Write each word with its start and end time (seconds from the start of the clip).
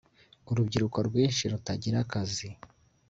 urubyiruko 0.49 0.97
rwinshi 1.07 1.43
rutagira 1.51 1.97
akazi 2.05 2.47